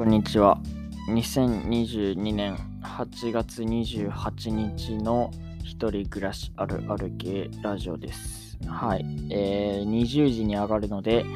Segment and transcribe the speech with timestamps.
[0.00, 0.58] こんにちは。
[1.10, 5.30] 2022年8月28日の
[5.62, 8.56] 一人暮らしあるある系ラジオです。
[8.66, 9.04] はい。
[9.28, 11.26] えー、20時に上がるので、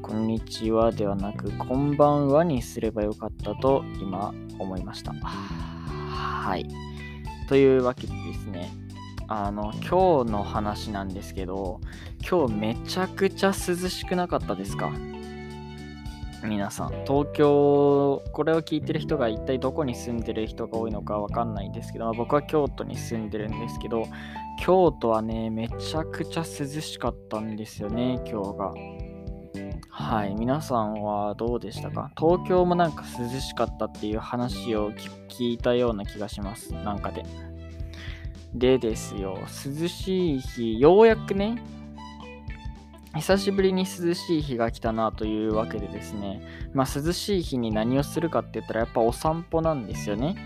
[0.00, 5.12] こんにちはではなく、こんばんはにすればよかったと今思いました。
[5.12, 6.66] はい。
[7.50, 8.70] というわけでですね、
[9.28, 11.82] あの、今日の話なんですけど、
[12.26, 13.52] 今日めちゃくちゃ涼
[13.90, 14.90] しくなかったですか？
[16.46, 24.04] 皆さん東京これを聞いてる人が一体どこに住んでる人が多いのかわかんないんですけど僕は京都に住んでるんですけど
[24.60, 26.46] 京都はねめちゃくちゃ涼
[26.80, 28.72] しかったんですよね今日が。
[29.90, 32.10] はい皆さんはどうでしたか？
[32.18, 36.74] 東京もなんか涼しかったっていう話を聞いたような気がします。
[36.74, 37.24] なんかで。
[38.54, 41.62] でですよ涼しい日ようやくね
[43.16, 46.40] 久しぶりに涼しい日が来たなというわけでですね、
[46.72, 50.36] まあ、涼しい日に何をするかって言ったらやっぱお散歩なんですよね。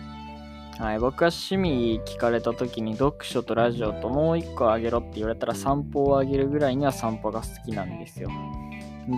[0.78, 8.30] はい、僕は趣味聞かれた時に読書とラジオともう一個あげろって言われたら散歩をあげるぐらいには散歩が好きなんですよ。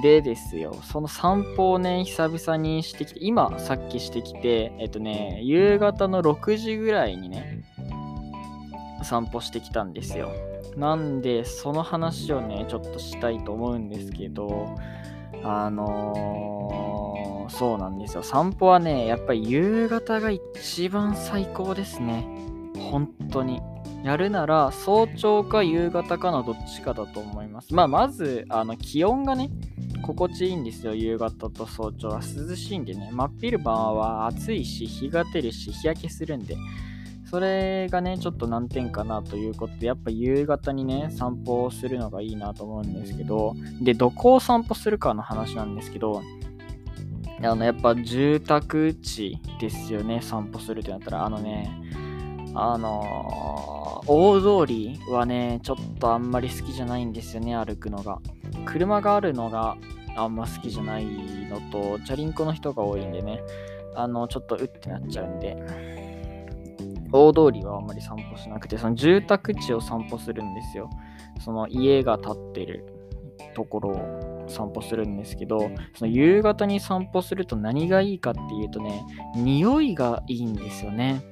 [0.03, 7.63] でですよ、その散歩をね、久々にしてきて、今さっきしてきて、えっとね、夕方の6時ぐらいにね、
[9.05, 10.33] 散歩してきたんですよ。
[10.77, 14.77] なんで、その話をね、ちょっとしたいと思うんですけど、
[15.43, 18.23] あのー、そうなんですよ。
[18.23, 22.27] 散歩はね、やっぱり夕方が一番最高ですね。
[22.79, 23.61] 本当に。
[24.03, 27.73] やるなら、早朝か夕方かのどっちかだと思います。
[27.73, 29.51] まあ、まず、あの、気温がね、
[30.03, 30.95] 心地いいんですよ。
[30.95, 33.11] 夕方と早朝は涼しいんでね。
[33.13, 36.57] 真っ昼晩は暑いし、日が照るし、日焼けするんで。
[37.33, 46.21] それがね、ちょっと難点かなということで、やっぱ夕方にね、散歩をするのがいいなと思うんですけど、で、どこを散歩するかの話なんですけど、
[47.43, 51.71] あの、やっぱ住宅地ですよね、散歩するってなったら、あのね、
[52.55, 58.19] あのー、大通りはね、ちょっとあんまり好きじゃないんですよね、歩くのが。
[58.67, 59.79] 車があるのが
[60.17, 61.07] あんま好きじゃない
[61.49, 63.41] のと、チャリンコの人が多いんでね、
[63.95, 65.57] あの、ちょっとうってなっちゃうんで、
[67.13, 70.89] 大通りはあんまり散歩しなくて、その住宅地を散歩するんですよ。
[71.41, 72.87] その家が建ってる
[73.55, 79.05] ところを散歩するんですけど、その夕方に散歩すると何がいいかっていうとね、
[79.37, 81.23] 匂いがいいんですよね。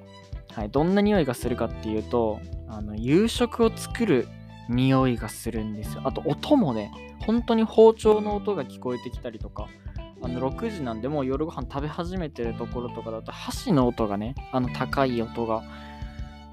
[0.53, 4.29] はい、どんな匂いがするかっていうと、あの夕食を作る
[4.69, 6.03] 匂いがするんですよ。
[6.05, 6.93] あと音もね、
[7.27, 9.69] 本当に包丁の音が聞こえてきたりとか、
[10.23, 15.63] あの6時なんでもう夜ご飯食べ始めてるところとかだと箸の音がね、あの高い音が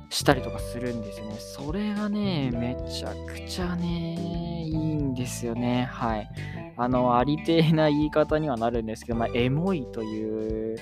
[0.10, 1.36] したりとかするんですよね。
[1.38, 5.90] それがね、めちゃくちゃね、いいんですよね。
[5.92, 6.30] はい。
[6.78, 10.78] あの、ありてえな言い方にはなるんですけど、まあ、エモいという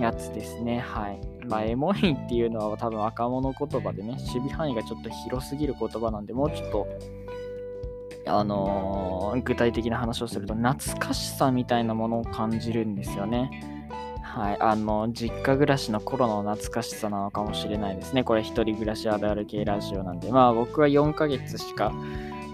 [0.00, 0.80] やつですね。
[0.80, 1.20] はい。
[1.46, 6.86] まあ、エモいっていうのは多分若者言葉でね、守備範囲がちょっと広すぎる言葉なんで、もうちょっと、
[8.30, 13.50] あのー、具体的な話をすると、懐かしさみたいなものを感じるんですよね。
[14.22, 18.22] はい、あの、実家暮らしの頃の懐かしさなのかもしれないですね。
[18.22, 21.92] これ、一人暮らしあるある系ラジオなんで、まあ僕は4ヶ月しか、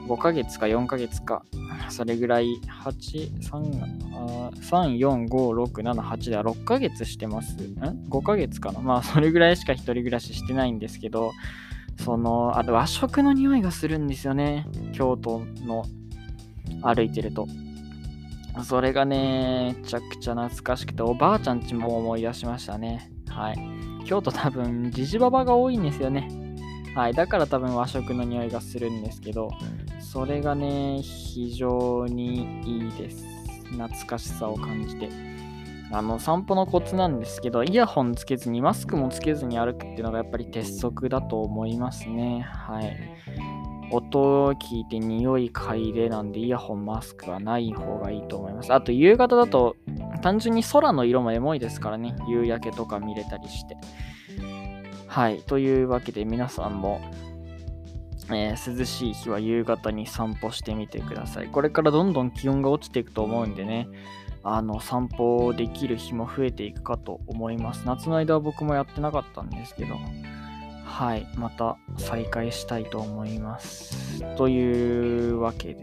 [0.07, 1.45] 5ヶ月か4ヶ月か、
[1.91, 2.47] それぐらい、
[2.85, 4.07] 8、3、
[4.53, 7.57] 3 4、5、6、7、8では6ヶ月してます。
[7.57, 7.75] ん
[8.09, 11.33] ?5 ヶ月かなまあそれぐらいしか一人暮らししてないんですけど、
[11.99, 14.67] その、あと和食の匂いがするんですよね。
[14.93, 15.85] 京都の
[16.83, 17.47] 歩いてると。
[18.65, 23.11] それがね、めちゃくちゃ懐かしくて、おばあちゃんちも思い出しましたね。
[23.29, 23.57] はい。
[24.07, 26.29] 京都多分、じじばばが多いんですよね。
[26.95, 27.13] はい。
[27.13, 29.51] だから多分和食の匂いがするんですけど、
[30.01, 33.27] それがね、非常にいいです。
[33.73, 35.36] 懐かしさを感じて。
[35.93, 42.41] あの、散歩のコツなんですけど、イヤホンつけずに、マスクもつけずに歩くっていうのがやっぱり鉄則だと思いますね。
[42.41, 42.97] はい。
[43.93, 48.73] 音を聞いて匂い嗅いでなんでイヤホンマスクはない方がいいと思います。
[48.73, 49.77] あと夕方だと
[50.23, 52.17] 単純に空の色もエモいですからね。
[52.29, 53.77] 夕焼けとか見れたりして。
[55.07, 55.39] はい。
[55.43, 57.01] というわけで皆さんも、
[58.29, 61.47] えー、涼しい日は夕方に散歩してみてください。
[61.47, 63.89] これからどんどん気温が落ちていくと思うんでね。
[64.49, 67.83] あの散歩できる日も増えていくかと思います。
[67.85, 69.97] 夏の間は僕もやってなかったんですけど。
[70.85, 74.23] はい、また再開したいと思います。
[74.37, 75.83] というわけで、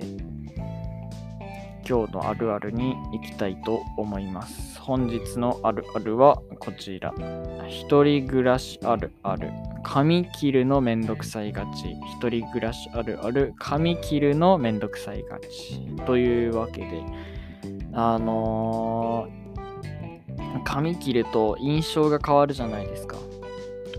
[1.88, 4.80] 今日のあるあるに行きたいと思います。
[4.80, 7.14] 本日のあるあるはこちら。
[7.68, 9.52] 一人暮らしあるある。
[9.84, 11.98] 髪切るのめんどくさいがち。
[12.18, 13.54] 一人暮らしあるある。
[13.60, 15.80] 髪切るのめんどくさいがち。
[16.06, 17.04] というわけで、
[17.94, 19.44] あのー
[20.64, 23.18] 髪切ると印象が変わるじゃないですか。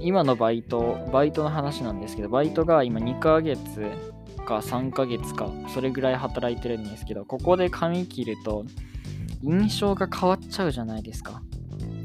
[0.00, 3.58] 今のバイト、バイトの話なんですけど、バイトが今2ヶ月
[4.46, 8.64] か3ヶ月か、それぐらい働いてるんですけど、ここで髪切ると
[9.42, 11.42] 印象が変わっちゃうじゃないですか。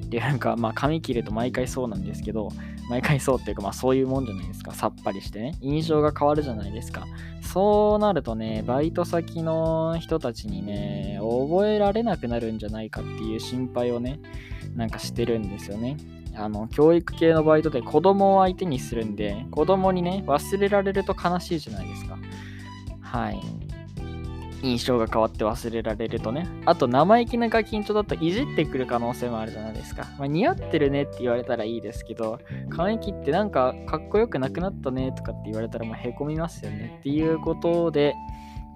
[0.10, 2.50] で、なんか、まあ、髪切ると毎回そうなんですけど、
[2.90, 4.74] 毎回そうっていうか、まあ、そういうもんじゃないですか。
[4.74, 5.56] さっぱりしてね。
[5.62, 7.06] 印象が変わるじゃないですか。
[7.42, 14.20] そうなるとね、バイト先の人たちにね、覚えられなくなるんじゃないかっていう心配をね、
[14.76, 15.98] なんかしてるんですよね。
[16.36, 22.18] あの、教育系のバイトで子供を相手にするんで、子供にね、忘れられると悲しいじゃないですか。
[23.02, 23.40] はい。
[24.62, 26.48] 印象が変わって忘れられるとね。
[26.66, 30.08] あと、生意気なガキンチョだといじってくる可能性もあるじゃないですか。
[30.18, 32.40] まあ、似合ってるねって言われたらいいですけど、
[32.70, 38.16] 髪切ってなんかかっこよくなくなったねとかって言われたらもうへこみますよねっていうことで、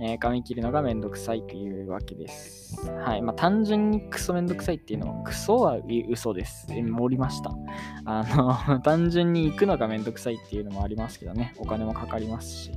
[0.01, 2.75] えー、髪切るのがめんどくさいというわけです。
[2.89, 3.21] はい。
[3.21, 5.77] まあ、単純にクソめんどくさいっていうのは、クソは
[6.09, 6.68] 嘘です。
[6.68, 7.51] 盛りました。
[8.06, 8.24] あ
[8.68, 11.53] の、 単純に行くのがめんどくさいっていうのもありますけどね。
[11.57, 12.71] お金もかかりますし。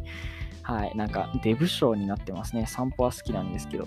[0.66, 0.96] はい。
[0.96, 2.66] なんか、デブ賞になってますね。
[2.66, 3.86] 散歩は好きなんですけど。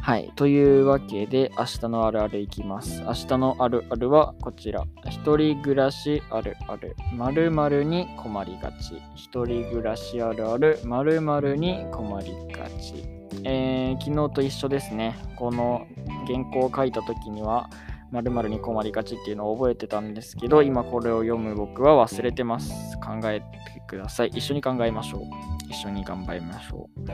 [0.00, 0.32] はい。
[0.34, 3.02] というわけで、明日のあるあるいきます。
[3.02, 4.82] 明日のあるあるはこちら。
[5.10, 6.96] 一人暮らしあるある。
[7.12, 9.02] 〇〇に困りがち。
[9.14, 10.78] 一人暮らしあるある。
[10.84, 13.04] 〇〇に困りがち。
[13.44, 15.16] えー、昨日と一緒ですね。
[15.36, 15.86] この
[16.26, 17.68] 原稿を書いた時には、
[18.14, 22.72] 〇〇に困りがちっていうのを覚えてたんですけど、今これを読む僕は忘れてます。
[22.98, 23.46] 考えて
[23.88, 24.28] ください。
[24.28, 25.22] 一緒に考えましょう。
[25.68, 27.10] 一緒に頑張りましょう。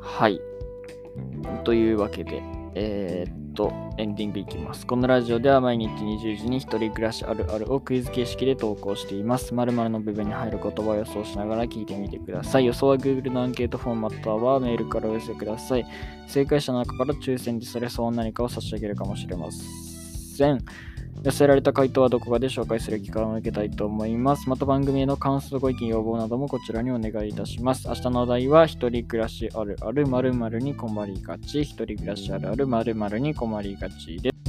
[0.00, 0.40] はい。
[1.64, 2.42] というわけで、
[2.74, 4.86] えー、っと、エンディングいきます。
[4.86, 9.52] このラジオでは毎日20時に一人暮らしあるあるをクイズ形式で投稿しています。
[9.52, 12.66] 〇〇の部分に入る言葉を予想しながら聞いてみてください。
[12.66, 15.86] 予想は Google のアンケートフォーマットはメールからお寄せください。
[16.28, 19.89] 正解者の中から抽選でそれそう何かを差し上げるかもしれません。
[21.22, 24.48] 寄せられた回答はどこかで紹介する機会を受けたいと思います。
[24.48, 27.88] また番組への感想、ご意見、要望などもこちらにお願いいたします。
[27.88, 34.39] 明日のお題は、一人暮らしあるある〇〇に困りがち、一人暮らしあるある〇〇に困りがちです。